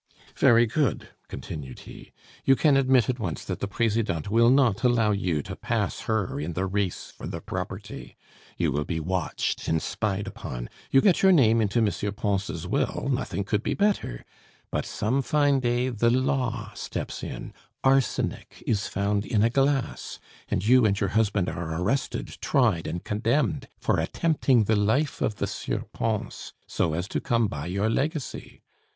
[0.35, 2.11] "Very good," continued he,
[2.43, 6.39] "you can admit at once that the Presidente will not allow you to pass her
[6.39, 8.17] in the race for the property.
[8.57, 10.69] You will be watched and spied upon.
[10.89, 12.13] You get your name into M.
[12.15, 14.25] Pons' will; nothing could be better.
[14.71, 20.65] But some fine day the law steps in, arsenic is found in a glass, and
[20.65, 25.45] you and your husband are arrested, tried, and condemned for attempting the life of the
[25.45, 28.63] Sieur Pons, so as to come by your legacy.